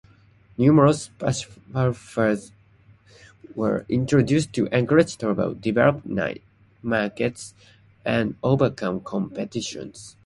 Numerous 0.57 1.03
special 1.03 1.93
fares 1.93 2.51
were 3.53 3.85
introduced 3.87 4.51
to 4.53 4.65
encourage 4.75 5.15
travel, 5.15 5.53
develop 5.53 6.03
niche 6.07 6.41
markets 6.81 7.53
and 8.03 8.35
overcome 8.41 9.01
competitors. 9.01 10.15